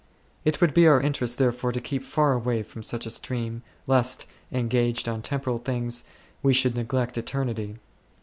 [0.43, 4.27] It would be our interest therefore to keep far away from such a stream,, lest,
[4.51, 6.05] engaged on temporal things,
[6.41, 7.77] we should neglect eternity.